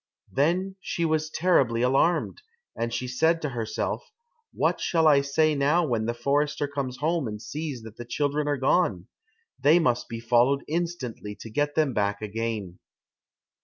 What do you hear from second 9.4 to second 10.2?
They must be